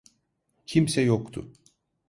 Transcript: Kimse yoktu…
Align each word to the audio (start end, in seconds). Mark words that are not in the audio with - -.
Kimse 0.65 1.01
yoktu… 1.01 1.47